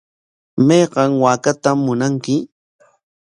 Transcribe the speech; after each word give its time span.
¿Mayqan 0.67 1.11
waakaatam 1.23 1.77
munanki? 1.85 2.35